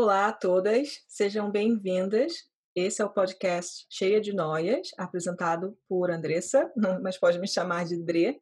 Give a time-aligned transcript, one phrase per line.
[0.00, 2.44] Olá a todas, sejam bem-vindas.
[2.72, 6.72] Esse é o podcast Cheia de Noias, apresentado por Andressa,
[7.02, 8.40] mas pode me chamar de Dre.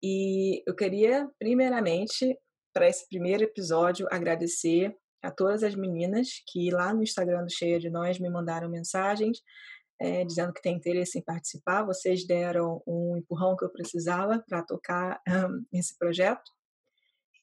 [0.00, 2.38] E eu queria, primeiramente,
[2.72, 7.80] para esse primeiro episódio, agradecer a todas as meninas que lá no Instagram do Cheia
[7.80, 9.42] de Nós me mandaram mensagens
[10.00, 11.82] é, dizendo que tem interesse em participar.
[11.82, 16.48] Vocês deram um empurrão que eu precisava para tocar um, esse projeto.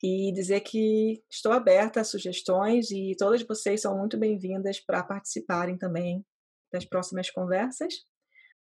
[0.03, 5.77] E dizer que estou aberta a sugestões e todas vocês são muito bem-vindas para participarem
[5.77, 6.23] também
[6.71, 7.93] das próximas conversas.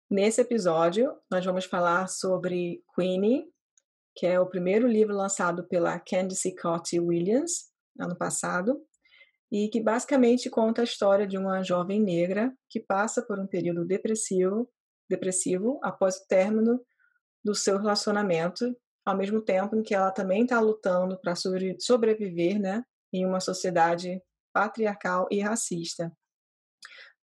[0.09, 3.45] Nesse episódio, nós vamos falar sobre Queenie,
[4.15, 8.79] que é o primeiro livro lançado pela Candice Cotti Williams, ano passado,
[9.51, 13.85] e que basicamente conta a história de uma jovem negra que passa por um período
[13.85, 14.69] depressivo,
[15.09, 16.79] depressivo após o término
[17.43, 21.35] do seu relacionamento, ao mesmo tempo em que ela também está lutando para
[21.79, 24.21] sobreviver, né, em uma sociedade
[24.53, 26.11] patriarcal e racista.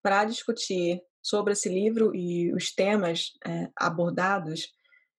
[0.02, 4.68] Para discutir sobre esse livro e os temas é, abordados,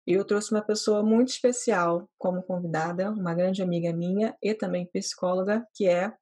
[0.07, 5.65] eu trouxe uma pessoa muito especial como convidada, uma grande amiga minha e também psicóloga,
[5.75, 6.13] que é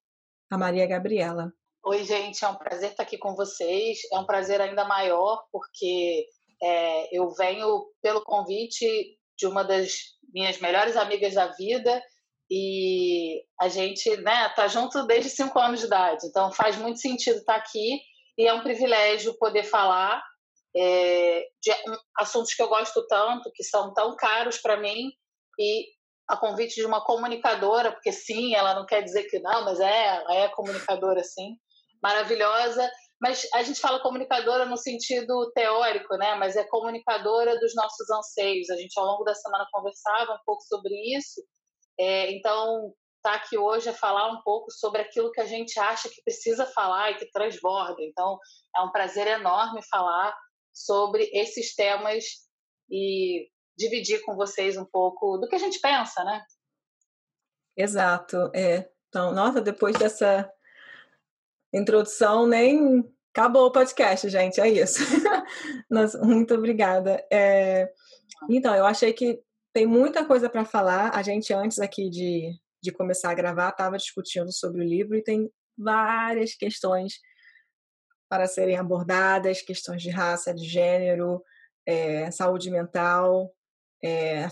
[0.50, 1.52] a Maria Gabriela.
[1.82, 4.00] Oi, gente, é um prazer estar aqui com vocês.
[4.12, 6.26] É um prazer ainda maior porque
[6.62, 9.94] é, eu venho pelo convite de uma das
[10.32, 12.02] minhas melhores amigas da vida
[12.50, 16.26] e a gente né, tá junto desde cinco anos de idade.
[16.26, 18.00] Então faz muito sentido estar aqui
[18.36, 20.22] e é um privilégio poder falar
[20.76, 21.72] é, de
[22.18, 25.10] assuntos que eu gosto tanto, que são tão caros para mim
[25.58, 25.86] e
[26.28, 30.06] a convite de uma comunicadora, porque sim, ela não quer dizer que não, mas é,
[30.16, 31.56] ela é comunicadora sim,
[32.02, 32.88] maravilhosa.
[33.20, 36.34] Mas a gente fala comunicadora no sentido teórico, né?
[36.36, 38.70] Mas é comunicadora dos nossos anseios.
[38.70, 41.42] A gente ao longo da semana conversava um pouco sobre isso.
[41.98, 46.08] É, então, tá aqui hoje a falar um pouco sobre aquilo que a gente acha
[46.08, 47.96] que precisa falar e que transborda.
[48.00, 48.38] Então,
[48.74, 50.34] é um prazer enorme falar
[50.72, 52.24] sobre esses temas
[52.90, 56.42] e dividir com vocês um pouco do que a gente pensa, né?
[57.76, 58.50] Exato.
[58.54, 58.90] É.
[59.08, 60.50] Então, nossa, depois dessa
[61.72, 64.60] introdução, nem acabou o podcast, gente.
[64.60, 64.98] É isso.
[65.90, 67.24] nossa, muito obrigada.
[67.32, 67.88] É...
[68.48, 69.40] Então, eu achei que
[69.72, 71.10] tem muita coisa para falar.
[71.14, 75.22] A gente, antes aqui de, de começar a gravar, estava discutindo sobre o livro e
[75.22, 77.14] tem várias questões
[78.30, 81.42] para serem abordadas questões de raça, de gênero,
[81.84, 83.52] é, saúde mental,
[84.02, 84.46] é,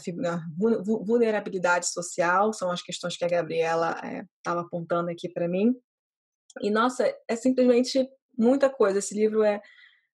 [1.06, 3.96] vulnerabilidade social, são as questões que a Gabriela
[4.38, 5.72] estava é, apontando aqui para mim.
[6.60, 8.98] E, nossa, é simplesmente muita coisa.
[8.98, 9.60] Esse livro é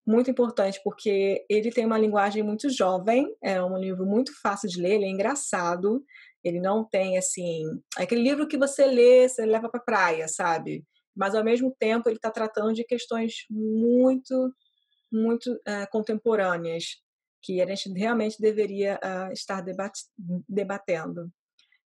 [0.07, 4.81] muito importante porque ele tem uma linguagem muito jovem, é um livro muito fácil de
[4.81, 6.05] ler, ele é engraçado,
[6.43, 7.65] ele não tem, assim,
[7.97, 10.85] aquele livro que você lê, você leva para praia, sabe?
[11.17, 14.53] Mas, ao mesmo tempo, ele está tratando de questões muito,
[15.11, 17.03] muito é, contemporâneas
[17.45, 19.93] que a gente realmente deveria uh, estar debat
[20.49, 21.31] debatendo.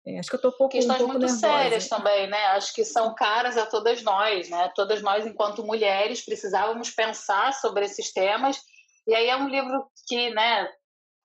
[0.08, 1.48] É, acho que eu estou um pouco Questões um pouco muito nervosa.
[1.48, 2.38] sérias também, né?
[2.48, 4.72] Acho que são caras a todas nós, né?
[4.76, 8.58] Todas nós, enquanto mulheres, precisávamos pensar sobre esses temas.
[9.08, 10.70] E aí é um livro que, né,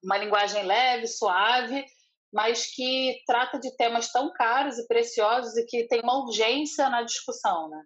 [0.02, 1.84] uma linguagem leve, suave,
[2.32, 7.02] mas que trata de temas tão caros e preciosos e que tem uma urgência na
[7.02, 7.82] discussão, né?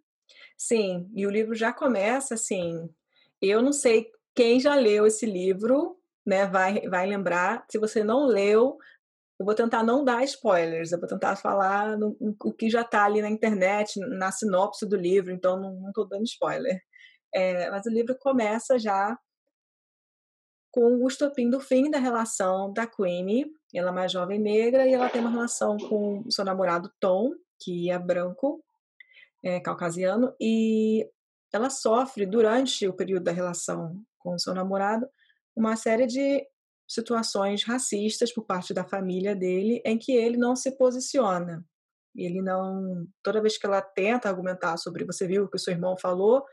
[0.56, 2.88] Sim, e o livro já começa assim.
[3.42, 7.64] Eu não sei quem já leu esse livro, né, vai, vai lembrar.
[7.68, 8.78] Se você não leu,
[9.38, 13.04] eu vou tentar não dar spoilers, eu vou tentar falar no, o que já está
[13.04, 16.80] ali na internet, na sinopse do livro, então não estou dando spoiler.
[17.34, 19.18] É, mas o livro começa já
[20.70, 23.46] com o estopim do fim da relação da Queenie.
[23.74, 27.90] Ela é uma jovem negra e ela tem uma relação com seu namorado Tom, que
[27.90, 28.62] é branco,
[29.42, 31.08] é, caucasiano, e
[31.52, 35.08] ela sofre durante o período da relação com seu namorado
[35.54, 36.44] uma série de
[36.86, 41.64] situações racistas por parte da família dele em que ele não se posiciona.
[42.14, 45.72] Ele não, toda vez que ela tenta argumentar sobre você viu o que o seu
[45.72, 46.44] irmão falou,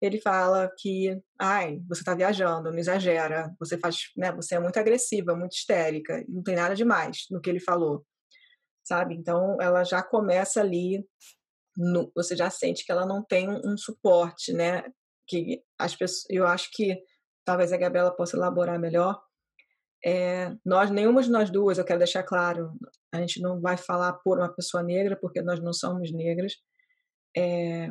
[0.00, 4.78] ele fala que, ai, você está viajando, não exagera, você faz, né, você é muito
[4.78, 8.04] agressiva, muito histérica, não tem nada demais no que ele falou,
[8.84, 9.14] sabe?
[9.14, 11.06] Então ela já começa ali,
[11.76, 14.84] no, você já sente que ela não tem um, suporte, né?
[15.26, 16.98] Que as pessoas, eu acho que
[17.44, 19.20] talvez a Gabriela possa elaborar melhor.
[20.06, 22.72] É, nós, nenhuma de nós duas, eu quero deixar claro,
[23.12, 26.54] a gente não vai falar por uma pessoa negra, porque nós não somos negras,
[27.36, 27.90] é,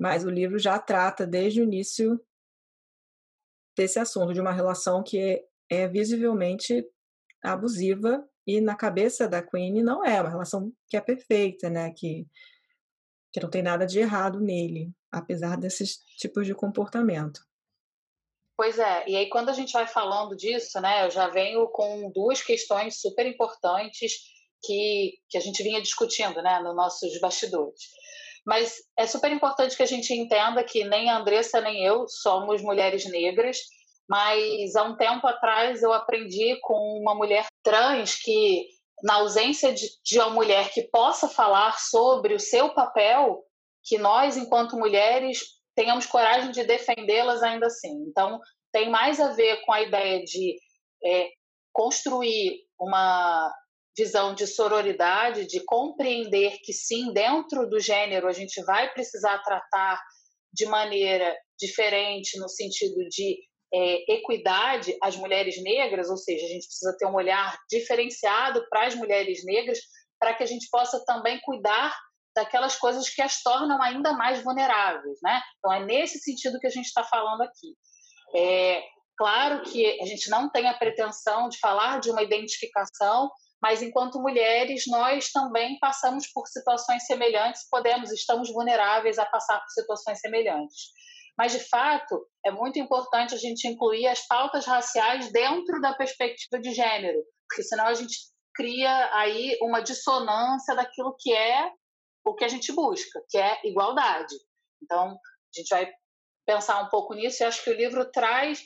[0.00, 2.20] mas o livro já trata desde o início
[3.76, 6.84] desse assunto, de uma relação que é, é visivelmente
[7.42, 11.92] abusiva e na cabeça da Queen não é uma relação que é perfeita, né?
[11.92, 12.26] Que
[13.34, 17.44] que não tem nada de errado nele, apesar desses tipos de comportamento.
[18.56, 22.10] Pois é, e aí quando a gente vai falando disso, né, eu já venho com
[22.12, 24.12] duas questões super importantes
[24.62, 27.80] que, que a gente vinha discutindo, né, nos nossos bastidores.
[28.46, 32.62] Mas é super importante que a gente entenda que nem a Andressa nem eu somos
[32.62, 33.58] mulheres negras,
[34.08, 38.66] mas há um tempo atrás eu aprendi com uma mulher trans que,
[39.02, 43.42] na ausência de, de uma mulher que possa falar sobre o seu papel,
[43.82, 45.40] que nós, enquanto mulheres,
[45.74, 48.04] tenhamos coragem de defendê-las ainda assim.
[48.08, 48.40] Então,
[48.72, 50.56] tem mais a ver com a ideia de
[51.04, 51.28] é,
[51.72, 53.52] construir uma
[53.96, 60.00] visão de sororidade, de compreender que sim, dentro do gênero a gente vai precisar tratar
[60.52, 63.38] de maneira diferente no sentido de
[63.72, 68.86] é, equidade às mulheres negras, ou seja, a gente precisa ter um olhar diferenciado para
[68.86, 69.78] as mulheres negras,
[70.18, 71.96] para que a gente possa também cuidar
[72.34, 75.40] daquelas coisas que as tornam ainda mais vulneráveis, né?
[75.58, 77.74] Então é nesse sentido que a gente está falando aqui.
[78.34, 78.82] É
[79.16, 83.30] claro que a gente não tem a pretensão de falar de uma identificação,
[83.62, 89.70] mas enquanto mulheres nós também passamos por situações semelhantes, podemos, estamos vulneráveis a passar por
[89.70, 90.92] situações semelhantes.
[91.36, 96.60] Mas, de fato, é muito importante a gente incluir as pautas raciais dentro da perspectiva
[96.60, 98.16] de gênero, porque senão a gente
[98.54, 101.68] cria aí uma dissonância daquilo que é
[102.24, 104.34] o que a gente busca, que é igualdade.
[104.82, 105.90] Então, a gente vai
[106.46, 108.60] pensar um pouco nisso e acho que o livro traz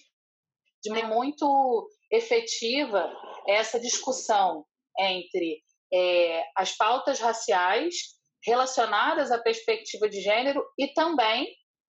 [0.82, 3.12] de maneira muito efetiva
[3.46, 4.64] essa discussão
[4.98, 5.62] entre
[5.92, 7.94] é, as pautas raciais
[8.44, 11.48] relacionadas à perspectiva de gênero e também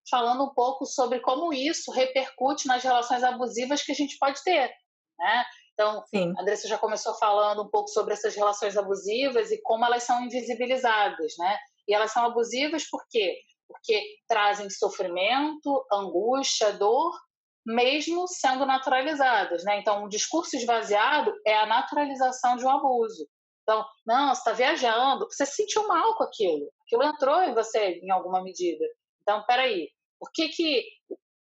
[0.10, 4.72] falando um pouco sobre como isso repercute nas relações abusivas que a gente pode ter,
[5.20, 5.46] né?
[5.80, 6.34] Então, Sim.
[6.38, 10.26] a Andressa já começou falando um pouco sobre essas relações abusivas e como elas são
[10.26, 11.58] invisibilizadas, né?
[11.88, 13.40] E elas são abusivas por quê?
[13.66, 17.18] Porque trazem sofrimento, angústia, dor,
[17.66, 19.80] mesmo sendo naturalizadas, né?
[19.80, 23.26] Então, um discurso esvaziado é a naturalização de um abuso.
[23.64, 28.02] Então, não, você está viajando, você se sentiu mal com aquilo, aquilo entrou em você
[28.04, 28.84] em alguma medida.
[29.22, 29.88] Então, peraí,
[30.20, 30.84] por que, que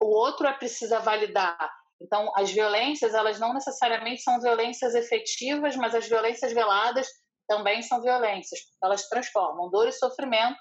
[0.00, 1.80] o outro é precisa validar?
[2.00, 7.06] Então, as violências, elas não necessariamente são violências efetivas, mas as violências veladas
[7.47, 8.61] também são violências.
[8.82, 10.58] Elas transformam dor e sofrimento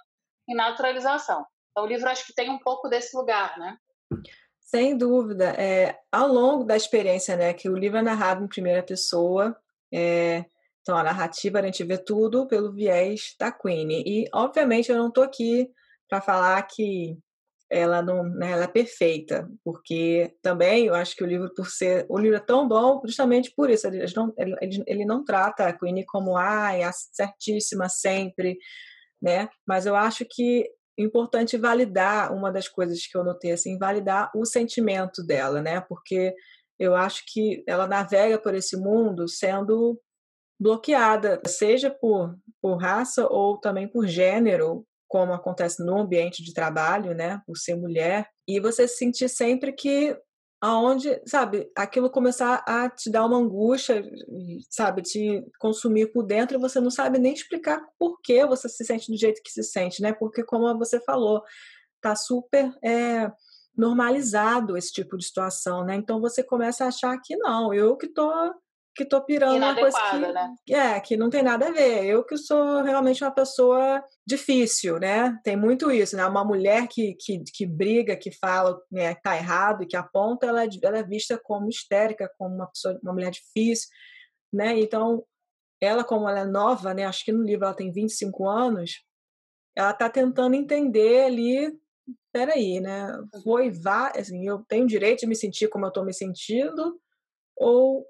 [0.50, 1.46] em naturalização.
[1.72, 3.78] Então, o livro acho que tem um pouco desse lugar, né?
[4.60, 5.56] Sem dúvida.
[5.58, 9.56] É, ao longo da experiência, né, que o livro é narrado em primeira pessoa,
[9.92, 10.46] é,
[10.82, 14.04] então a narrativa a gente vê tudo pelo viés da Queen.
[14.06, 15.72] E, obviamente, eu não estou aqui
[16.08, 17.18] para falar que
[17.70, 22.06] ela não, né, ela é perfeita, porque também eu acho que o livro por ser,
[22.10, 25.74] o livro é tão bom justamente por isso, ele não, ele, ele não trata a
[25.74, 28.58] Queenie como ai, a certíssima sempre,
[29.22, 29.50] né?
[29.68, 34.32] Mas eu acho que é importante validar uma das coisas que eu notei assim, validar
[34.36, 35.80] o sentimento dela, né?
[35.82, 36.34] Porque
[36.80, 40.00] eu acho que ela navega por esse mundo sendo
[40.60, 47.14] bloqueada, seja por, por raça ou também por gênero, como acontece no ambiente de trabalho,
[47.14, 50.16] né, por ser mulher, e você sentir sempre que
[50.62, 54.04] aonde, sabe, aquilo começar a te dar uma angústia,
[54.70, 58.84] sabe, te consumir por dentro e você não sabe nem explicar por que você se
[58.84, 60.12] sente do jeito que se sente, né?
[60.12, 61.42] Porque como você falou,
[62.02, 63.32] tá super é,
[63.76, 65.96] normalizado esse tipo de situação, né?
[65.96, 68.30] Então você começa a achar que não, eu que tô
[69.00, 70.56] que tô pirando uma coisa que, né?
[70.72, 72.04] é, que não tem nada a ver.
[72.04, 75.40] Eu que sou realmente uma pessoa difícil, né?
[75.42, 76.26] Tem muito isso, né?
[76.26, 80.66] Uma mulher que, que, que briga, que fala né, que tá errado, que aponta, ela,
[80.66, 83.88] é ela é vista como histérica, como uma pessoa, uma mulher difícil,
[84.52, 84.78] né?
[84.78, 85.24] Então,
[85.80, 87.06] ela como ela é nova, né?
[87.06, 89.02] Acho que no livro ela tem 25 anos,
[89.78, 91.74] ela tá tentando entender ali
[92.34, 93.08] peraí, né?
[93.44, 97.00] Foi vá, assim, eu tenho direito de me sentir como eu estou me sentindo,
[97.56, 98.06] ou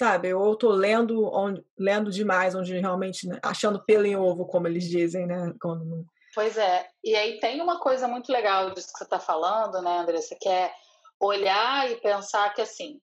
[0.00, 0.32] sabe?
[0.32, 4.66] Ou eu tô lendo, onde, lendo demais, onde realmente, né, achando pelo em ovo, como
[4.66, 5.52] eles dizem, né?
[5.60, 6.06] Quando.
[6.34, 6.88] Pois é.
[7.04, 10.48] E aí tem uma coisa muito legal disso que você está falando, né, Andressa, que
[10.48, 10.72] é
[11.20, 12.98] olhar e pensar que, assim,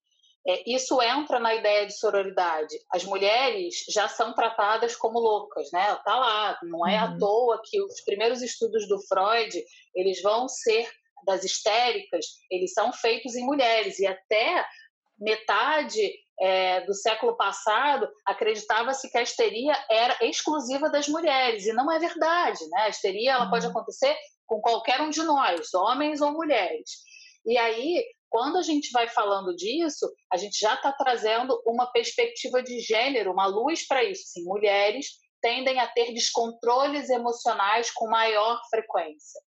[0.47, 2.75] é, isso entra na ideia de sororidade.
[2.91, 5.95] As mulheres já são tratadas como loucas, né?
[6.03, 7.03] Tá lá, não é uhum.
[7.03, 9.63] à toa que os primeiros estudos do Freud,
[9.93, 10.89] eles vão ser
[11.27, 14.65] das histéricas, eles são feitos em mulheres e até
[15.19, 21.91] metade é, do século passado, acreditava-se que a histeria era exclusiva das mulheres, e não
[21.91, 22.59] é verdade.
[22.69, 22.81] Né?
[22.81, 23.71] A histeria ela pode uhum.
[23.71, 24.15] acontecer
[24.45, 26.89] com qualquer um de nós, homens ou mulheres.
[27.45, 32.61] E aí, quando a gente vai falando disso, a gente já está trazendo uma perspectiva
[32.61, 34.23] de gênero, uma luz para isso.
[34.27, 35.07] Sim, mulheres
[35.41, 39.39] tendem a ter descontroles emocionais com maior frequência.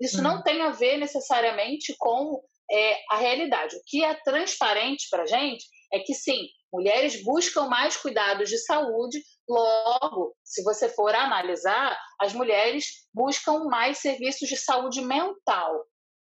[0.00, 0.22] Isso hum.
[0.22, 3.76] não tem a ver necessariamente com é, a realidade.
[3.76, 8.58] O que é transparente para a gente é que sim, mulheres buscam mais cuidados de
[8.58, 15.84] saúde, logo, se você for analisar, as mulheres buscam mais serviços de saúde mental.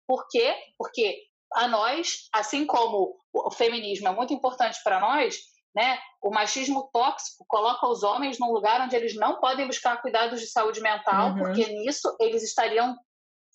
[0.08, 0.56] Por quê?
[0.78, 1.18] Porque
[1.54, 5.38] a nós, assim como o feminismo é muito importante para nós,
[5.76, 6.00] né?
[6.24, 10.48] O machismo tóxico coloca os homens num lugar onde eles não podem buscar cuidados de
[10.48, 11.38] saúde mental, uhum.
[11.38, 12.96] porque nisso eles estariam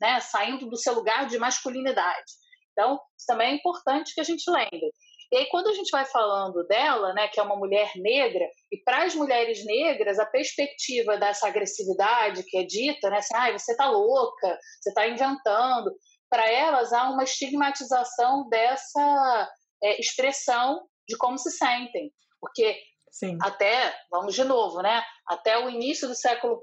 [0.01, 2.33] né, saindo do seu lugar de masculinidade.
[2.73, 4.93] Então, isso também é importante que a gente lembre.
[5.33, 8.77] E aí, quando a gente vai falando dela, né, que é uma mulher negra, e
[8.85, 13.73] para as mulheres negras, a perspectiva dessa agressividade que é dita, né, assim, ah, você
[13.73, 15.91] está louca, você está inventando,
[16.29, 19.51] para elas há uma estigmatização dessa
[19.83, 22.13] é, expressão de como se sentem.
[22.39, 22.79] Porque
[23.11, 23.39] Sim.
[23.41, 26.63] até, vamos de novo, né, até o início do século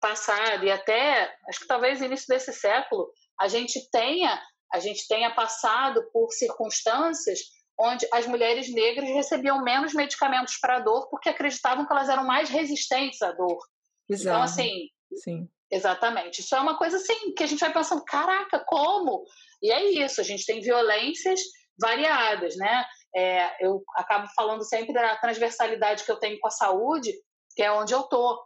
[0.00, 3.10] passado e até, acho que talvez início desse século,
[3.40, 4.40] a gente tenha
[4.72, 7.38] a gente tenha passado por circunstâncias
[7.78, 12.48] onde as mulheres negras recebiam menos medicamentos para dor porque acreditavam que elas eram mais
[12.48, 13.58] resistentes à dor.
[14.04, 14.28] Então, Exato.
[14.28, 15.48] Então, assim, Sim.
[15.70, 16.40] exatamente.
[16.40, 19.24] Isso é uma coisa assim que a gente vai pensando, caraca, como?
[19.62, 21.40] E é isso, a gente tem violências
[21.78, 22.84] variadas, né?
[23.14, 27.12] É, eu acabo falando sempre da transversalidade que eu tenho com a saúde,
[27.54, 28.42] que é onde eu tô.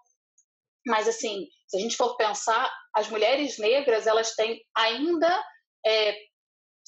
[0.86, 5.44] Mas assim, se a gente for pensar, as mulheres negras elas têm ainda
[5.86, 6.14] é,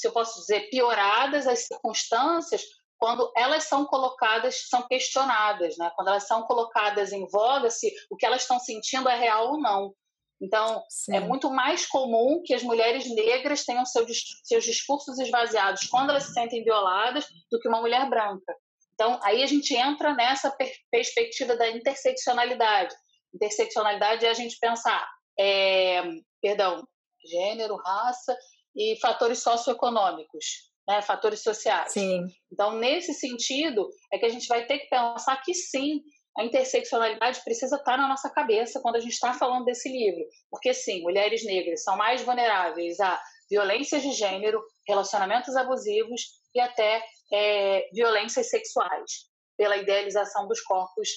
[0.03, 2.61] se eu posso dizer, pioradas as circunstâncias
[2.99, 5.91] quando elas são colocadas, são questionadas, né?
[5.95, 9.61] quando elas são colocadas em voga se o que elas estão sentindo é real ou
[9.61, 9.95] não.
[10.41, 11.17] Então, é Sim.
[11.17, 14.05] é muito mais comum que as mulheres negras tenham seu,
[14.43, 18.57] seus discursos esvaziados quando elas se sentem violadas do que uma mulher branca.
[18.95, 22.95] Então, aí a gente entra nessa per perspectiva da interseccionalidade.
[23.33, 26.03] Interseccionalidade é a gente pensar, é,
[26.41, 26.87] perdão,
[27.25, 28.37] gênero, raça
[28.77, 30.45] e fatores socioeconômicos,
[30.89, 31.93] né, fatores sociais.
[31.93, 32.27] Sim.
[32.53, 36.01] Então, nesse sentido, é que a gente vai ter que pensar que sim,
[36.37, 40.25] a interseccionalidade precisa estar na nossa cabeça quando a gente está falando desse livro.
[40.51, 46.23] Porque, sim, mulheres negras são mais vulneráveis a violências de gênero, relacionamentos abusivos
[46.55, 49.27] e até é, violências sexuais,
[49.57, 51.09] pela idealização dos corpos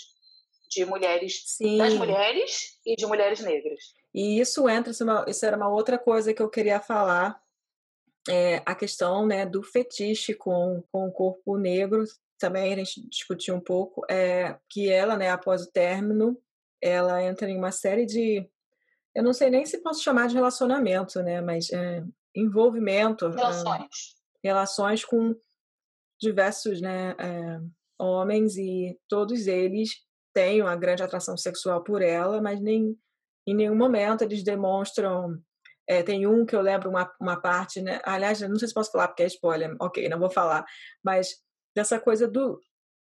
[0.70, 1.78] de mulheres, sim.
[1.78, 3.80] das mulheres e de mulheres negras.
[4.14, 4.92] E isso entra,
[5.28, 7.40] isso era uma outra coisa que eu queria falar,
[8.30, 12.04] é, a questão né, do fetiche com, com o corpo negro,
[12.40, 16.38] também a gente discutiu um pouco, é, que ela, né, após o término,
[16.82, 18.48] ela entra em uma série de,
[19.14, 22.04] eu não sei nem se posso chamar de relacionamento, né, mas é,
[22.36, 25.36] envolvimento, relações, relações com
[26.20, 27.16] diversos, né,
[27.98, 30.04] homens e todos eles
[30.34, 32.98] têm uma grande atração sexual por ela, mas nem
[33.48, 35.42] em nenhum momento eles demonstram
[35.88, 38.02] é, tem um que eu lembro uma, uma parte, né?
[38.04, 40.66] Aliás, não sei se posso falar porque é spoiler, ok, não vou falar,
[41.04, 41.36] mas
[41.76, 42.60] dessa coisa do,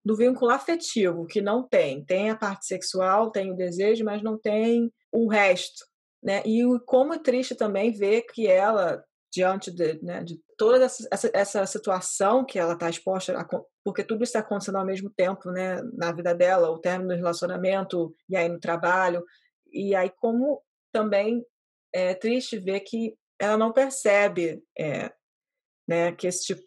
[0.04, 2.04] do vínculo afetivo, que não tem.
[2.06, 5.86] Tem a parte sexual, tem o desejo, mas não tem o resto,
[6.24, 6.42] né?
[6.46, 11.66] E como é triste também ver que ela, diante de, né, de toda essa, essa,
[11.66, 13.48] situação que ela está exposta, a,
[13.84, 15.82] porque tudo está acontecendo ao mesmo tempo, né?
[15.94, 19.24] Na vida dela, o término do relacionamento, e aí no trabalho,
[19.72, 20.62] e aí como
[20.92, 21.46] também
[21.94, 25.12] é triste ver que ela não percebe é,
[25.88, 26.62] né, que esse tipo,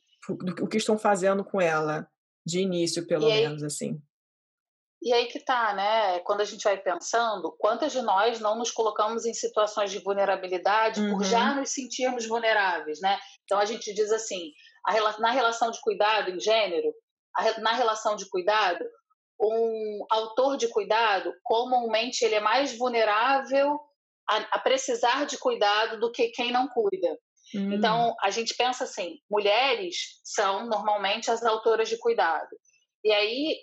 [0.63, 2.09] o que estão fazendo com ela,
[2.47, 4.01] de início, pelo aí, menos, assim.
[5.03, 6.19] E aí que tá, né?
[6.21, 11.01] Quando a gente vai pensando, quantas de nós não nos colocamos em situações de vulnerabilidade
[11.01, 11.11] uhum.
[11.13, 13.19] por já nos sentirmos vulneráveis, né?
[13.45, 14.51] Então a gente diz assim,
[14.87, 16.93] a, na relação de cuidado em gênero,
[17.37, 18.83] a, na relação de cuidado,
[19.41, 23.79] um autor de cuidado, comumente ele é mais vulnerável
[24.29, 27.19] a, a precisar de cuidado do que quem não cuida.
[27.55, 27.73] Hum.
[27.73, 32.49] Então, a gente pensa assim: mulheres são normalmente as autoras de cuidado.
[33.05, 33.59] E aí,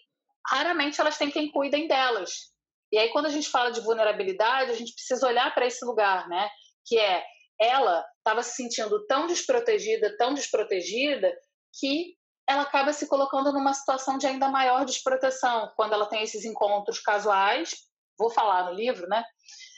[0.47, 2.51] raramente elas têm quem cuidem delas.
[2.91, 6.27] E aí, quando a gente fala de vulnerabilidade, a gente precisa olhar para esse lugar,
[6.27, 6.49] né?
[6.85, 7.23] Que é
[7.59, 11.31] ela estava se sentindo tão desprotegida, tão desprotegida,
[11.79, 12.15] que
[12.49, 16.99] ela acaba se colocando numa situação de ainda maior desproteção quando ela tem esses encontros
[16.99, 17.75] casuais.
[18.17, 19.23] Vou falar no livro, né?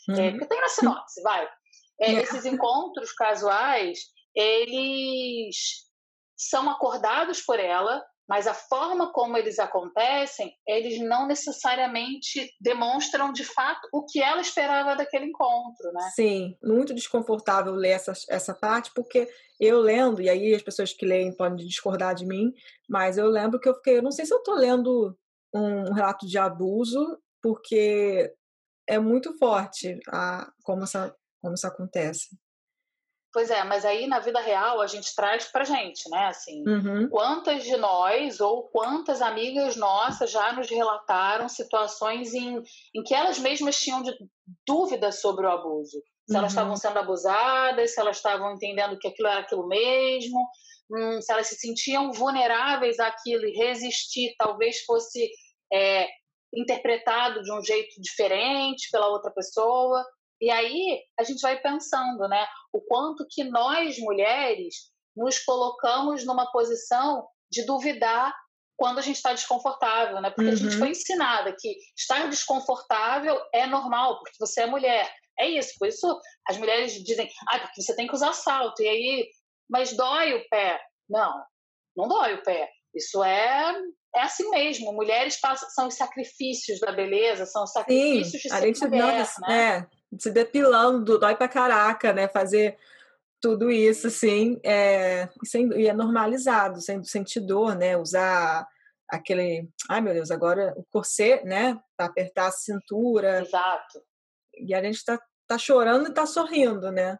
[0.10, 0.20] É, uhum.
[0.20, 1.48] É, porque tem na sinopse, vai.
[2.02, 4.00] É, esses encontros casuais,
[4.36, 5.56] eles
[6.36, 13.44] são acordados por ela, mas a forma como eles acontecem, eles não necessariamente demonstram de
[13.44, 16.10] fato o que ela esperava daquele encontro, né?
[16.16, 19.30] Sim, muito desconfortável ler essa, essa parte, porque
[19.60, 22.54] eu lendo, e aí as pessoas que leem podem discordar de mim,
[22.90, 25.18] mas eu lembro que eu fiquei, eu não sei se eu estou lendo
[25.54, 28.34] um relato de abuso, porque
[28.88, 32.38] é muito forte a, como, essa, como isso acontece.
[33.34, 36.28] Pois é, mas aí na vida real a gente traz pra gente, né?
[36.28, 37.10] Assim, uhum.
[37.10, 42.62] quantas de nós ou quantas amigas nossas já nos relataram situações em,
[42.94, 44.04] em que elas mesmas tinham
[44.68, 46.00] dúvidas sobre o abuso.
[46.28, 46.38] Se uhum.
[46.38, 50.48] elas estavam sendo abusadas, se elas estavam entendendo que aquilo era aquilo mesmo,
[50.92, 55.28] hum, se elas se sentiam vulneráveis àquilo e resistir talvez fosse
[55.74, 56.08] é,
[56.54, 60.06] interpretado de um jeito diferente pela outra pessoa.
[60.42, 66.52] E aí a gente vai pensando, né, o quanto que nós mulheres nos colocamos numa
[66.52, 68.34] posição de duvidar
[68.76, 70.32] quando a gente está desconfortável, né?
[70.32, 70.54] Porque uhum.
[70.54, 70.92] a gente foi uhum.
[70.92, 75.14] ensinada que estar desconfortável é normal, porque você é mulher.
[75.40, 78.88] É isso, por isso as mulheres dizem, ah, porque você tem que usar salto, e
[78.88, 79.30] aí,
[79.70, 80.82] mas dói o pé.
[81.10, 81.44] Não,
[81.96, 82.70] não dói o pé.
[82.94, 83.74] Isso é
[84.16, 84.94] é assim mesmo.
[84.94, 88.88] Mulheres passam, são os sacrifícios da beleza, são os sacrifícios Sim, de ser a gente
[88.88, 89.78] mulher, né?
[89.78, 92.28] É, se depilando, dói pra caraca, né?
[92.28, 92.78] Fazer
[93.42, 95.28] tudo isso, assim, é,
[95.76, 97.98] e é normalizado, sem sentir dor, né?
[97.98, 98.66] Usar
[99.10, 101.78] aquele, ai meu Deus, agora o corset, né?
[101.98, 103.42] Pra apertar a cintura.
[103.42, 104.02] Exato.
[104.58, 107.20] E a gente tá, tá chorando e tá sorrindo, né?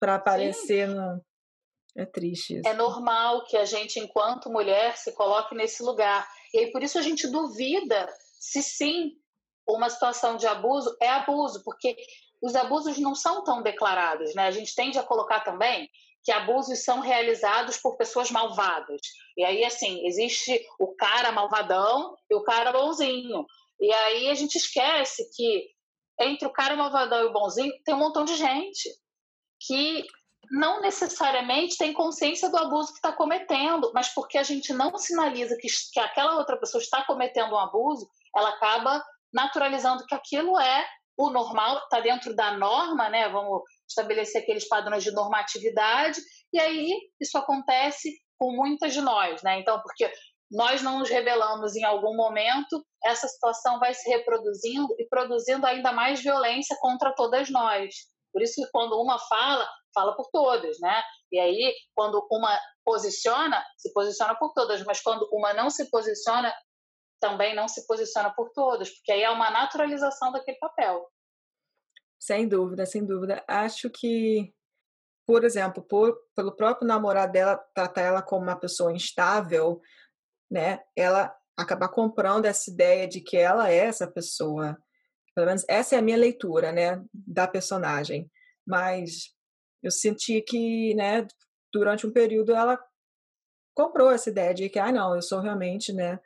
[0.00, 0.94] Para aparecer Sim.
[0.94, 1.27] no.
[1.98, 2.68] É triste isso.
[2.68, 6.28] É normal que a gente, enquanto mulher, se coloque nesse lugar.
[6.54, 9.16] E aí, por isso a gente duvida se sim
[9.68, 11.96] uma situação de abuso é abuso, porque
[12.40, 14.46] os abusos não são tão declarados, né?
[14.46, 15.90] A gente tende a colocar também
[16.22, 19.00] que abusos são realizados por pessoas malvadas.
[19.36, 23.44] E aí, assim, existe o cara malvadão e o cara bonzinho.
[23.80, 25.68] E aí a gente esquece que
[26.20, 28.88] entre o cara malvadão e o bonzinho tem um montão de gente
[29.60, 30.04] que
[30.50, 35.56] não necessariamente tem consciência do abuso que está cometendo, mas porque a gente não sinaliza
[35.60, 40.86] que, que aquela outra pessoa está cometendo um abuso, ela acaba naturalizando que aquilo é
[41.16, 43.28] o normal, está dentro da norma, né?
[43.28, 46.20] Vamos estabelecer aqueles padrões de normatividade,
[46.52, 49.58] e aí isso acontece com muitas de nós, né?
[49.58, 50.10] Então, porque
[50.50, 55.92] nós não nos revelamos em algum momento, essa situação vai se reproduzindo e produzindo ainda
[55.92, 57.94] mais violência contra todas nós.
[58.32, 61.02] Por isso que quando uma fala, fala por todas, né?
[61.30, 66.52] E aí, quando uma posiciona, se posiciona por todas, mas quando uma não se posiciona,
[67.20, 71.10] também não se posiciona por todas, porque aí é uma naturalização daquele papel.
[72.18, 73.44] Sem dúvida, sem dúvida.
[73.46, 74.52] Acho que,
[75.26, 79.80] por exemplo, por, pelo próprio namorado dela tratar ela como uma pessoa instável,
[80.50, 80.82] né?
[80.96, 84.78] Ela acabar comprando essa ideia de que ela é essa pessoa.
[85.34, 88.30] Pelo menos essa é a minha leitura, né, da personagem.
[88.66, 89.34] Mas
[89.82, 91.26] eu senti que, né,
[91.72, 92.78] durante um período ela
[93.74, 96.18] comprou essa ideia de que, ah, não, eu sou realmente, né,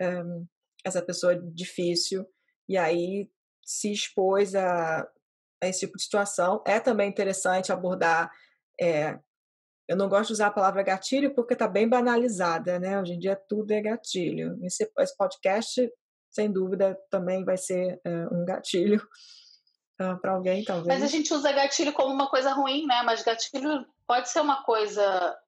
[0.00, 0.46] um,
[0.84, 2.26] essa pessoa difícil,
[2.68, 3.28] e aí
[3.64, 5.00] se expôs a,
[5.62, 6.62] a, esse tipo de situação.
[6.66, 8.30] É também interessante abordar.
[8.80, 9.18] É,
[9.88, 13.00] eu não gosto de usar a palavra gatilho porque está bem banalizada, né?
[13.00, 14.58] Hoje em dia tudo é gatilho.
[14.64, 15.90] Esse, esse podcast,
[16.30, 19.00] sem dúvida, também vai ser é, um gatilho
[19.96, 20.86] para alguém, talvez.
[20.86, 23.02] Mas a gente usa gatilho como uma coisa ruim, né?
[23.04, 25.38] Mas gatilho pode ser uma coisa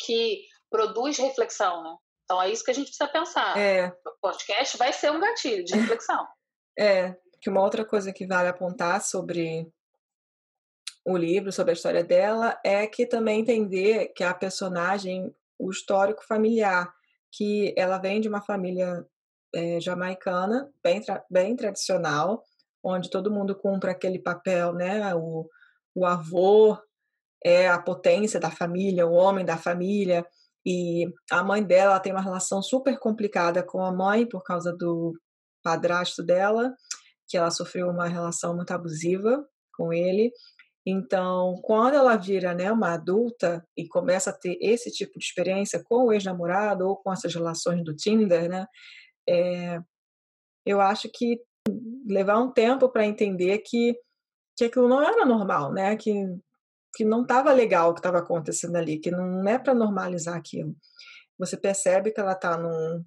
[0.00, 1.96] que produz reflexão, né?
[2.24, 3.56] Então é isso que a gente precisa pensar.
[3.56, 3.88] É.
[4.04, 6.26] O podcast vai ser um gatilho de reflexão.
[6.78, 9.70] é, que uma outra coisa que vale apontar sobre
[11.04, 16.24] o livro, sobre a história dela, é que também entender que a personagem, o histórico
[16.24, 16.92] familiar,
[17.30, 19.06] que ela vem de uma família
[19.54, 22.44] é, jamaicana, bem, tra bem tradicional,
[22.86, 25.12] onde todo mundo cumpre aquele papel, né?
[25.14, 25.48] O,
[25.94, 26.78] o avô
[27.44, 30.24] é a potência da família, o homem da família,
[30.64, 35.12] e a mãe dela tem uma relação super complicada com a mãe por causa do
[35.62, 36.74] padrasto dela,
[37.28, 39.44] que ela sofreu uma relação muito abusiva
[39.76, 40.32] com ele.
[40.84, 45.82] Então, quando ela vira né, uma adulta e começa a ter esse tipo de experiência
[45.84, 48.66] com o ex-namorado ou com essas relações do Tinder, né,
[49.28, 49.80] é,
[50.64, 51.40] eu acho que
[52.06, 53.98] levar um tempo para entender que,
[54.56, 56.12] que aquilo não era normal, né, que
[56.96, 60.74] que não estava legal o que estava acontecendo ali, que não é para normalizar aquilo.
[61.38, 63.04] Você percebe que ela está num.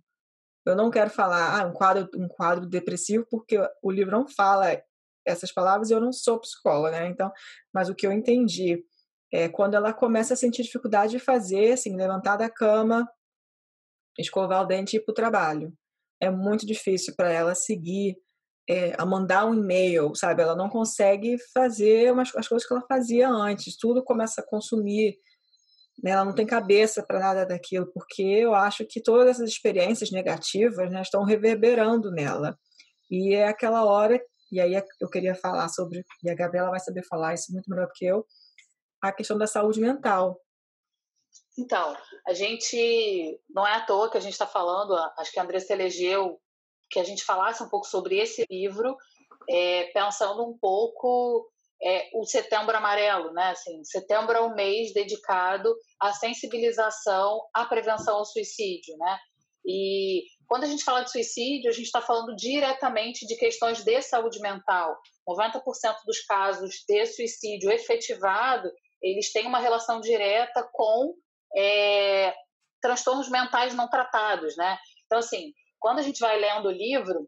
[0.63, 4.79] Eu não quero falar ah, um quadro um quadro depressivo porque o livro não fala
[5.25, 5.89] essas palavras.
[5.89, 7.07] Eu não sou psicóloga, né?
[7.07, 7.31] Então,
[7.73, 8.85] mas o que eu entendi
[9.33, 13.09] é quando ela começa a sentir dificuldade de fazer, assim, levantar da cama,
[14.19, 15.73] escovar o dente e ir para o trabalho.
[16.21, 18.17] É muito difícil para ela seguir
[18.69, 20.43] é, a mandar um e-mail, sabe?
[20.43, 23.75] Ela não consegue fazer umas, as coisas que ela fazia antes.
[23.77, 25.17] Tudo começa a consumir.
[26.03, 26.11] Né?
[26.11, 30.91] Ela não tem cabeça para nada daquilo, porque eu acho que todas essas experiências negativas
[30.91, 32.57] né, estão reverberando nela.
[33.09, 37.03] E é aquela hora e aí eu queria falar sobre, e a Gabriela vai saber
[37.03, 38.25] falar isso muito melhor do que eu,
[39.01, 40.41] a questão da saúde mental.
[41.57, 41.95] Então,
[42.27, 45.73] a gente, não é à toa que a gente está falando, acho que a Andressa
[45.73, 46.39] elegeu
[46.89, 48.95] que a gente falasse um pouco sobre esse livro,
[49.49, 51.49] é, pensando um pouco
[51.81, 53.51] é, o Setembro Amarelo, né?
[53.51, 59.17] Assim, setembro é um mês dedicado à sensibilização à prevenção ao suicídio, né?
[59.65, 64.01] E quando a gente fala de suicídio, a gente está falando diretamente de questões de
[64.01, 64.97] saúde mental.
[65.27, 65.61] 90%
[66.05, 68.69] dos casos de suicídio efetivado,
[69.01, 71.13] eles têm uma relação direta com
[71.55, 72.33] é,
[72.81, 74.77] transtornos mentais não tratados, né?
[75.05, 77.27] Então, assim, quando a gente vai lendo o livro,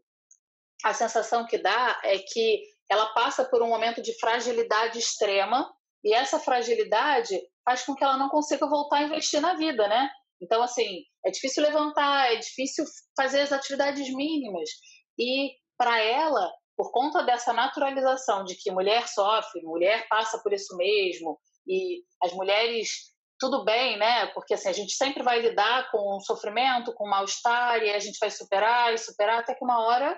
[0.84, 5.72] a sensação que dá é que ela passa por um momento de fragilidade extrema
[6.04, 10.10] e essa fragilidade faz com que ela não consiga voltar a investir na vida, né?
[10.40, 12.84] Então, assim, é difícil levantar, é difícil
[13.16, 14.68] fazer as atividades mínimas.
[15.16, 20.76] E para ela, por conta dessa naturalização de que mulher sofre, mulher passa por isso
[20.76, 23.11] mesmo, e as mulheres,
[23.42, 24.26] tudo bem, né?
[24.28, 28.30] Porque assim, a gente sempre vai lidar com sofrimento, com mal-estar, e a gente vai
[28.30, 30.16] superar e superar até que uma hora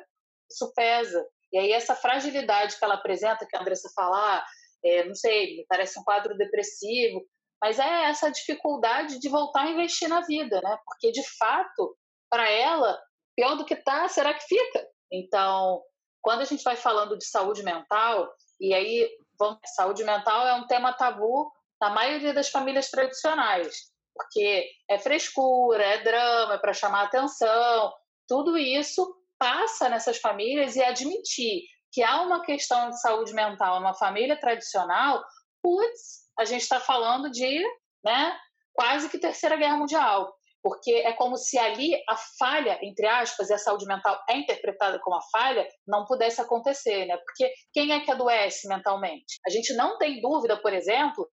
[0.51, 1.27] isso pesa.
[1.51, 4.45] E aí essa fragilidade que ela apresenta, que a Andressa fala, ah,
[4.85, 7.25] é, não sei, me parece um quadro depressivo,
[7.63, 10.79] mas é essa dificuldade de voltar a investir na vida, né?
[10.85, 11.97] Porque de fato,
[12.29, 13.01] para ela,
[13.35, 14.87] pior do que tá, será que fica?
[15.11, 15.83] Então,
[16.21, 19.09] quando a gente vai falando de saúde mental, e aí,
[19.39, 23.75] vamos, saúde mental é um tema tabu na maioria das famílias tradicionais,
[24.15, 27.93] porque é frescura, é drama, é para chamar atenção,
[28.29, 29.07] tudo isso
[29.39, 35.23] passa nessas famílias e admitir que há uma questão de saúde mental numa família tradicional,
[35.63, 37.63] putz, a gente está falando de
[38.05, 38.37] né,
[38.73, 40.35] quase que terceira guerra mundial.
[40.63, 44.99] Porque é como se ali a falha, entre aspas, e a saúde mental é interpretada
[44.99, 47.19] como a falha, não pudesse acontecer, né?
[47.19, 49.39] Porque quem é que adoece mentalmente?
[49.47, 51.29] A gente não tem dúvida, por exemplo,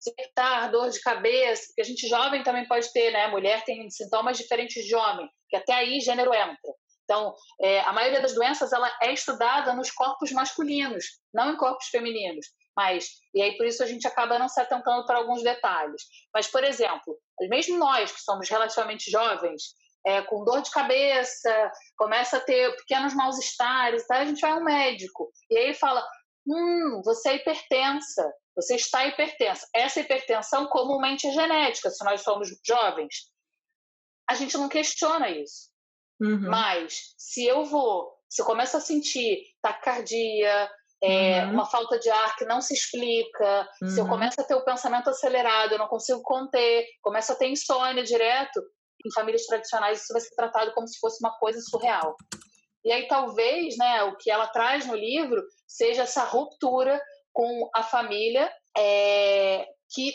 [0.00, 3.28] se tá dor de cabeça, porque a gente jovem também pode ter, né?
[3.28, 6.74] Mulher tem sintomas diferentes de homem, que até aí gênero entra.
[7.04, 11.88] Então, é, a maioria das doenças ela é estudada nos corpos masculinos, não em corpos
[11.88, 12.46] femininos.
[12.76, 16.02] Mas, e aí por isso a gente acaba não se atentando para alguns detalhes.
[16.32, 17.18] Mas, por exemplo,
[17.50, 19.74] mesmo nós que somos relativamente jovens,
[20.06, 24.18] é, com dor de cabeça, começa a ter pequenos mal-estares, tá?
[24.18, 25.30] a gente vai ao médico.
[25.50, 26.06] E aí fala:
[26.46, 29.66] hum, você é hipertensa, você está hipertensa.
[29.74, 33.30] Essa hipertensão comumente é genética, se nós somos jovens.
[34.28, 35.70] A gente não questiona isso.
[36.20, 36.50] Uhum.
[36.50, 40.70] Mas se eu vou, se eu começo a sentir taquicardia,
[41.02, 41.54] é, uhum.
[41.54, 43.88] uma falta de ar que não se explica, uhum.
[43.88, 44.10] se eu uhum.
[44.10, 48.60] começo a ter o pensamento acelerado, eu não consigo conter, começo a ter insônia direto,
[49.04, 52.14] em famílias tradicionais isso vai ser tratado como se fosse uma coisa surreal.
[52.84, 57.00] E aí talvez, né, o que ela traz no livro seja essa ruptura
[57.32, 60.14] com a família é, que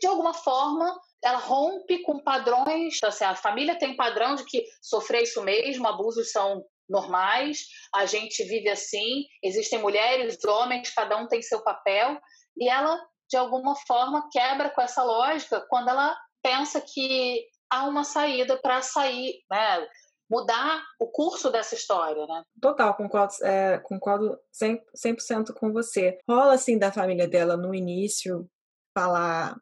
[0.00, 5.22] de alguma forma ela rompe com padrões, assim, a família tem padrão de que sofrer
[5.22, 11.42] isso mesmo, abusos são normais, a gente vive assim, existem mulheres, homens, cada um tem
[11.42, 12.16] seu papel,
[12.56, 12.96] e ela,
[13.28, 18.80] de alguma forma, quebra com essa lógica quando ela pensa que há uma saída para
[18.82, 19.88] sair, né?
[20.28, 22.42] Mudar o curso dessa história, né?
[22.60, 26.18] Total, concordo, é, concordo 100%, 100 com você.
[26.28, 28.48] Rola, assim, da família dela no início
[28.94, 29.56] falar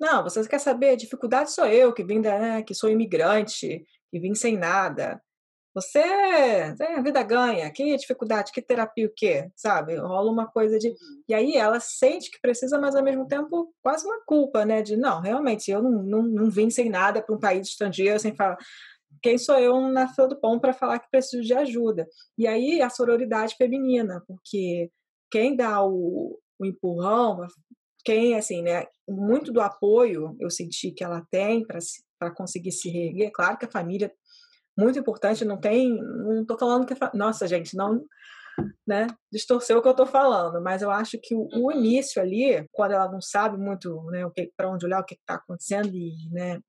[0.00, 0.96] não, você quer saber?
[0.96, 5.20] Dificuldade sou eu, que vim da, né, que sou imigrante, que vim sem nada.
[5.74, 9.48] Você, é, a vida ganha, que dificuldade, que terapia, o quê?
[9.54, 9.96] Sabe?
[9.96, 10.88] Rola uma coisa de.
[10.88, 10.96] Uhum.
[11.28, 14.82] E aí ela sente que precisa, mas ao mesmo tempo quase uma culpa, né?
[14.82, 18.34] De não, realmente, eu não, não, não vim sem nada para um país estrangeiro, sem
[18.34, 18.56] falar.
[19.22, 22.06] Quem sou eu na fila do pão para falar que preciso de ajuda?
[22.38, 24.90] E aí a sororidade feminina, porque
[25.30, 27.46] quem dá o, o empurrão,
[28.04, 31.66] quem, assim, né, muito do apoio eu senti que ela tem
[32.18, 33.30] para conseguir se reerguer.
[33.32, 34.12] Claro que a família,
[34.76, 38.04] muito importante, não tem, não estou falando que, a, nossa, gente, não,
[38.86, 41.72] né, distorceu o que eu estou falando, mas eu acho que o, o, uhum.
[41.72, 45.14] início ali, quando ela não sabe muito, né, o que, para onde olhar, o que
[45.14, 46.60] está acontecendo e, né,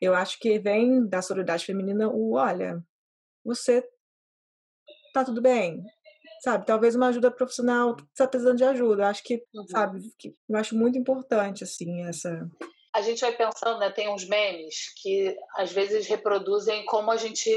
[0.00, 2.82] eu acho que vem da solidariedade feminina o, olha,
[3.44, 3.82] você
[5.12, 5.82] tá tudo bem,
[6.42, 6.66] sabe?
[6.66, 9.08] Talvez uma ajuda profissional que está precisando de ajuda.
[9.08, 9.66] Acho que, uhum.
[9.68, 12.48] sabe, que eu acho muito importante, assim, essa.
[12.94, 13.90] A gente vai pensando, né?
[13.90, 17.50] Tem uns memes que às vezes reproduzem como a gente.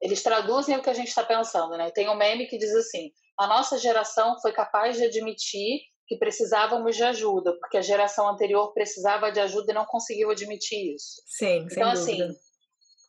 [0.00, 1.90] Eles traduzem o que a gente está pensando, né?
[1.90, 6.96] Tem um meme que diz assim: a nossa geração foi capaz de admitir que precisávamos
[6.96, 11.22] de ajuda, porque a geração anterior precisava de ajuda e não conseguiu admitir isso.
[11.26, 12.18] Sim, então, assim,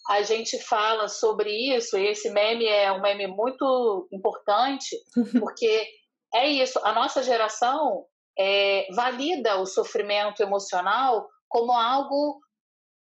[0.09, 4.95] a gente fala sobre isso, e esse meme é um meme muito importante,
[5.39, 5.87] porque
[6.33, 8.05] é isso, a nossa geração
[8.37, 12.39] é, valida o sofrimento emocional como algo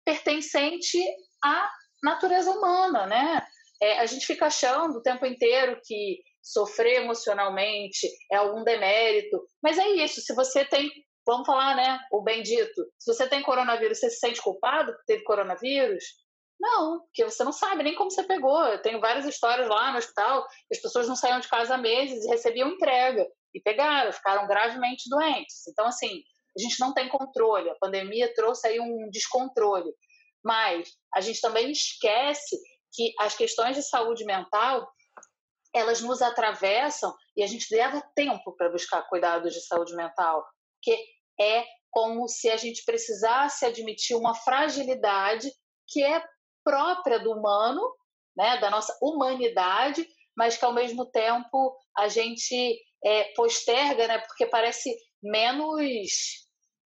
[0.06, 1.00] pertencente
[1.44, 1.70] à
[2.04, 3.46] natureza humana, né?
[3.82, 9.78] É, a gente fica achando o tempo inteiro que sofrer emocionalmente é algum demérito, mas
[9.78, 10.22] é isso.
[10.22, 10.90] Se você tem,
[11.26, 15.22] vamos falar, né, o bendito, se você tem coronavírus, você se sente culpado por ter
[15.24, 16.04] coronavírus?
[16.60, 18.64] Não, porque você não sabe nem como você pegou.
[18.66, 22.24] Eu tenho várias histórias lá no hospital, as pessoas não saíam de casa há meses
[22.24, 25.68] e recebiam entrega e pegaram, ficaram gravemente doentes.
[25.68, 26.22] Então, assim,
[26.58, 27.70] a gente não tem controle.
[27.70, 29.92] A pandemia trouxe aí um descontrole.
[30.44, 32.58] Mas a gente também esquece
[32.94, 34.88] que as questões de saúde mental
[35.74, 41.02] elas nos atravessam e a gente leva tempo para buscar cuidados de saúde mental, porque
[41.40, 45.52] é como se a gente precisasse admitir uma fragilidade
[45.88, 46.24] que é
[46.64, 47.82] própria do humano,
[48.36, 54.46] né, da nossa humanidade, mas que ao mesmo tempo a gente é, posterga, né, porque
[54.46, 56.42] parece menos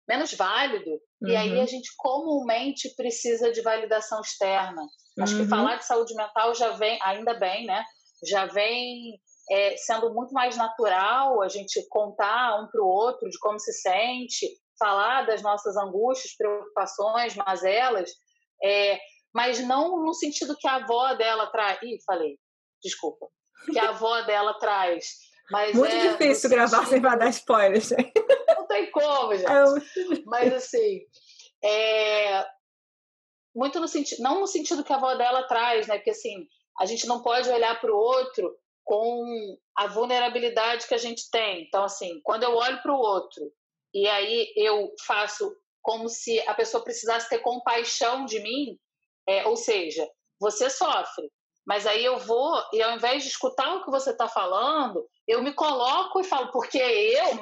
[0.08, 0.91] menos válido.
[1.21, 1.30] Uhum.
[1.30, 1.67] E aí a uhum.
[1.67, 4.86] gente comumente precisa de validação externa.
[5.19, 5.43] Acho uhum.
[5.43, 7.84] que falar de saúde mental já vem, ainda bem, né?
[8.26, 9.20] Já vem
[9.52, 13.74] é, sendo muito mais natural a gente contar um para o outro de como se
[13.74, 14.48] sente,
[14.80, 18.12] falar das nossas angústias, preocupações, mazelas,
[18.64, 19.00] é,
[19.34, 21.80] mas não no sentido que a avó dela traz.
[21.84, 22.38] Ih, falei,
[22.82, 23.28] desculpa.
[23.72, 25.06] Que a avó dela traz.
[25.52, 26.90] Mas muito é difícil gravar sentido...
[26.90, 27.92] sem dar spoilers.
[28.56, 29.50] Não tem como, gente.
[29.50, 31.02] É mas assim,
[31.64, 32.46] é,
[33.56, 35.98] muito no sentido, não no sentido que a avó dela traz, né?
[35.98, 36.48] Porque assim,
[36.80, 41.64] a gente não pode olhar para o outro com a vulnerabilidade que a gente tem.
[41.64, 43.52] Então, assim, quando eu olho para o outro
[43.94, 48.78] e aí eu faço como se a pessoa precisasse ter compaixão de mim,
[49.28, 50.08] é, ou seja,
[50.40, 51.32] você sofre,
[51.66, 55.42] mas aí eu vou e ao invés de escutar o que você está falando, eu
[55.42, 57.36] me coloco e falo, porque eu,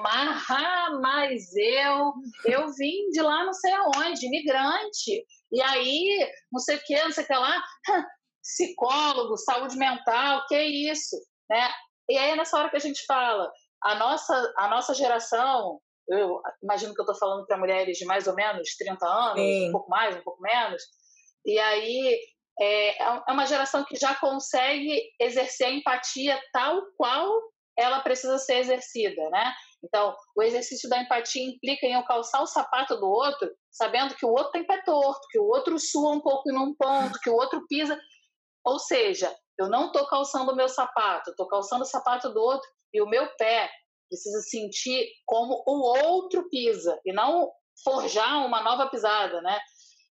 [1.02, 2.14] mas eu,
[2.46, 7.12] eu vim de lá não sei aonde, imigrante, e aí não sei o que, não
[7.12, 7.64] sei o que lá,
[8.44, 10.60] psicólogo, saúde mental, que
[10.92, 11.16] isso,
[11.50, 11.70] né?
[12.10, 13.50] E aí é nessa hora que a gente fala,
[13.82, 15.80] a nossa, a nossa geração,
[16.10, 19.70] eu imagino que eu estou falando para mulheres de mais ou menos 30 anos, Sim.
[19.70, 20.84] um pouco mais, um pouco menos,
[21.46, 22.20] e aí
[22.60, 27.30] é, é uma geração que já consegue exercer a empatia tal qual
[27.78, 29.54] ela precisa ser exercida, né?
[29.84, 34.26] Então, o exercício da empatia implica em eu calçar o sapato do outro, sabendo que
[34.26, 37.30] o outro tem pé torto, que o outro sua um pouco em um ponto, que
[37.30, 38.00] o outro pisa.
[38.66, 42.68] Ou seja, eu não estou calçando o meu sapato, estou calçando o sapato do outro
[42.94, 43.70] e o meu pé
[44.10, 47.52] precisa sentir como o outro pisa e não
[47.84, 49.60] forjar uma nova pisada, né?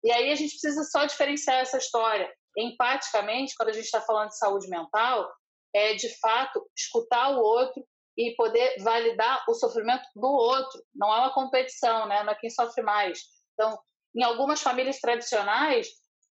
[0.05, 2.29] E aí a gente precisa só diferenciar essa história.
[2.57, 5.31] Empaticamente, quando a gente está falando de saúde mental,
[5.75, 7.83] é de fato escutar o outro
[8.17, 10.83] e poder validar o sofrimento do outro.
[10.95, 12.23] Não é uma competição, né?
[12.25, 13.21] Não é quem sofre mais.
[13.55, 13.79] Então,
[14.15, 15.88] em algumas famílias tradicionais,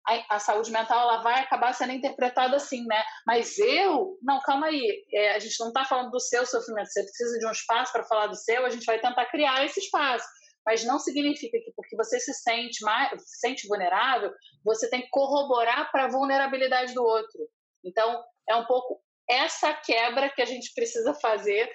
[0.07, 3.03] a, a saúde mental ela vai acabar sendo interpretada assim, né?
[3.25, 6.87] Mas eu, não, calma aí, é, a gente não está falando do seu sofrimento.
[6.87, 8.65] Você precisa de um espaço para falar do seu.
[8.65, 10.25] A gente vai tentar criar esse espaço
[10.65, 14.31] mas não significa que porque você se sente mais, se sente vulnerável,
[14.63, 17.49] você tem que corroborar para a vulnerabilidade do outro.
[17.83, 21.71] Então, é um pouco essa quebra que a gente precisa fazer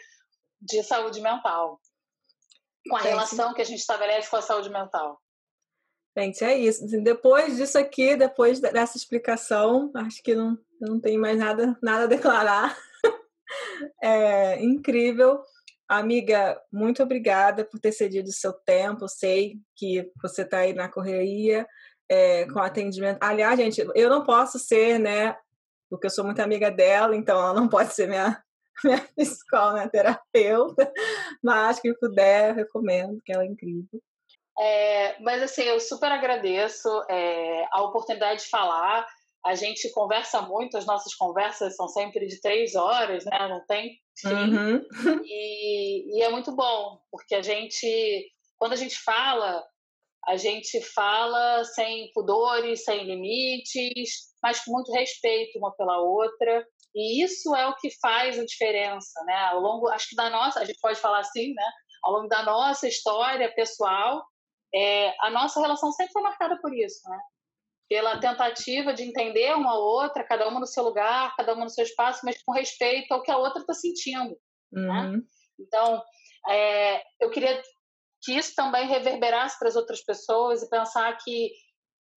[0.61, 1.81] de saúde mental,
[2.89, 5.21] com a relação que a gente estabelece com a saúde mental.
[6.19, 6.85] Gente, é isso.
[6.85, 12.05] Assim, depois disso aqui, depois dessa explicação, acho que não, não tem mais nada, nada
[12.05, 12.77] a declarar.
[14.03, 15.41] É incrível.
[15.89, 19.07] Amiga, muito obrigada por ter cedido o seu tempo.
[19.07, 21.65] Sei que você está aí na correria,
[22.09, 23.19] é, com atendimento.
[23.21, 25.37] Aliás, gente, eu não posso ser, né?
[25.89, 28.43] Porque eu sou muito amiga dela, então ela não pode ser minha,
[28.83, 30.93] minha psicóloga, minha terapeuta.
[31.41, 34.03] Mas que puder, eu recomendo, que ela é incrível.
[34.59, 39.07] É, mas assim, eu super agradeço é, a oportunidade de falar.
[39.45, 43.49] A gente conversa muito, as nossas conversas são sempre de três horas, né?
[43.49, 44.29] Não tem fim.
[44.29, 44.87] Uhum.
[45.25, 48.27] E, e é muito bom, porque a gente,
[48.59, 49.63] quando a gente fala,
[50.27, 56.67] a gente fala sem pudores, sem limites, mas com muito respeito uma pela outra.
[56.95, 59.37] E isso é o que faz a diferença, né?
[59.51, 61.71] Ao longo, acho que da nossa, a gente pode falar assim, né?
[62.03, 64.25] Ao longo da nossa história pessoal,
[64.75, 67.19] é, a nossa relação sempre foi marcada por isso, né?
[67.89, 71.85] pela tentativa de entender uma outra, cada uma no seu lugar, cada uma no seu
[71.85, 74.37] espaço, mas com respeito ao que a outra está sentindo.
[74.73, 74.83] Né?
[74.83, 75.13] Uhum.
[75.13, 75.23] Né?
[75.59, 76.03] Então,
[76.49, 77.63] é, eu queria
[78.23, 81.53] que isso também reverberasse para as outras pessoas e pensar que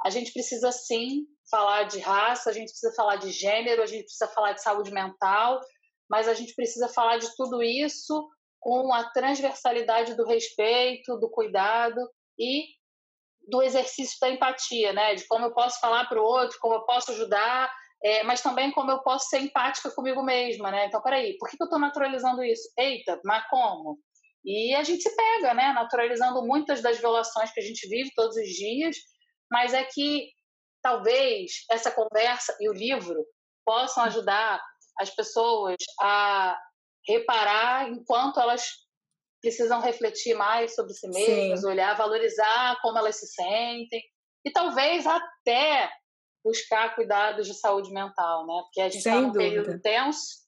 [0.04, 4.04] a gente precisa sim falar de raça, a gente precisa falar de gênero, a gente
[4.04, 5.60] precisa falar de saúde mental,
[6.10, 8.28] mas a gente precisa falar de tudo isso
[8.60, 12.02] com a transversalidade do respeito, do cuidado
[12.40, 12.66] e
[13.50, 15.16] do exercício da empatia, né?
[15.16, 17.72] De como eu posso falar para o outro, como eu posso ajudar,
[18.04, 20.86] é, mas também como eu posso ser empática comigo mesma, né?
[20.86, 22.70] Então, peraí, por que, que eu estou naturalizando isso?
[22.78, 24.00] Eita, mas como?
[24.46, 25.74] E a gente se pega, né?
[25.74, 28.96] Naturalizando muitas das violações que a gente vive todos os dias,
[29.52, 30.30] mas é que
[30.82, 33.26] talvez essa conversa e o livro
[33.66, 34.62] possam ajudar
[34.98, 36.58] as pessoas a
[37.06, 38.64] reparar enquanto elas
[39.42, 41.68] precisam refletir mais sobre si mesmas, Sim.
[41.68, 44.02] olhar, valorizar como elas se sentem
[44.46, 45.90] e talvez até
[46.44, 48.62] buscar cuidados de saúde mental, né?
[48.64, 50.48] Porque a gente está num período tenso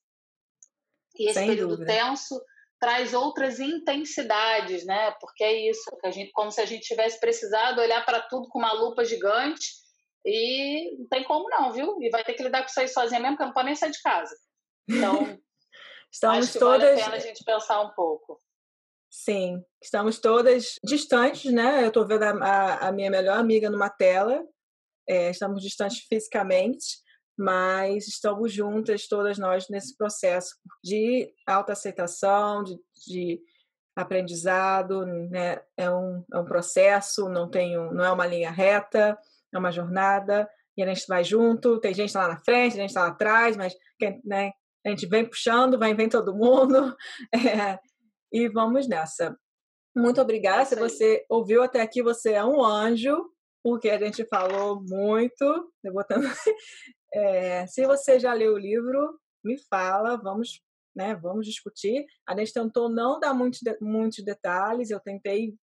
[1.18, 1.94] e esse Sem período dúvida.
[1.94, 2.42] tenso
[2.80, 5.12] traz outras intensidades, né?
[5.20, 8.48] Porque é isso, que a gente, como se a gente tivesse precisado olhar para tudo
[8.50, 9.68] com uma lupa gigante
[10.26, 12.02] e não tem como não, viu?
[12.02, 13.92] E vai ter que lidar com isso aí sozinha mesmo, porque não pode nem sair
[13.92, 14.36] de casa.
[14.90, 15.14] Então,
[16.12, 16.82] estamos acho que todas...
[16.82, 18.42] vale a pena a gente pensar um pouco.
[19.14, 21.84] Sim, estamos todas distantes, né?
[21.84, 24.42] Eu estou vendo a, a, a, minha melhor amiga numa tela,
[25.06, 26.98] é, estamos distantes fisicamente,
[27.38, 33.42] mas estamos juntas, todas nós, nesse processo de autoaceitação, de, de
[33.98, 35.62] aprendizado, né?
[35.76, 39.20] É um, é um processo, não, tem um, não é uma linha reta,
[39.54, 42.96] é uma jornada, e a gente vai junto, tem gente lá na frente, tem gente
[42.96, 43.76] lá atrás, mas
[44.24, 44.54] né,
[44.86, 46.96] a gente vem puxando, vai vem todo mundo,
[47.36, 47.78] é,
[48.32, 49.38] e vamos nessa.
[49.96, 50.66] Muito obrigada.
[50.66, 53.30] Se você ouviu até aqui, você é um anjo,
[53.64, 55.72] porque a gente falou muito.
[55.84, 56.24] Eu botando...
[57.14, 60.62] É, se você já leu o livro, me fala, vamos,
[60.96, 62.06] né, vamos discutir.
[62.26, 65.54] A gente tentou não dar muitos, muitos detalhes, eu tentei,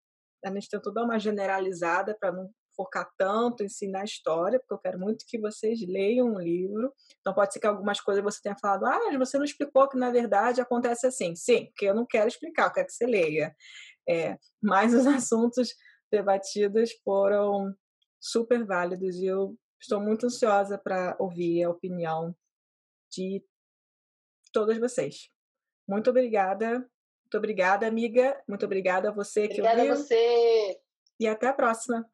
[0.45, 4.73] a gente tentou dar uma generalizada para não focar tanto em si na história, porque
[4.73, 6.95] eu quero muito que vocês leiam o livro.
[7.21, 9.99] Então pode ser que algumas coisas você tenha falado, ah, mas você não explicou que
[9.99, 11.35] na verdade acontece assim.
[11.35, 13.53] Sim, porque eu não quero explicar, eu quero que você leia.
[14.09, 15.75] É, mas os assuntos
[16.11, 17.75] debatidos foram
[18.21, 22.35] super válidos e eu estou muito ansiosa para ouvir a opinião
[23.11, 23.45] de
[24.53, 25.31] todas vocês.
[25.87, 26.79] Muito obrigada.
[26.79, 28.41] Muito obrigada, amiga.
[28.47, 29.95] Muito obrigada a você obrigada que ouviu.
[29.95, 30.81] Obrigada a você.
[31.21, 32.09] E até a próxima.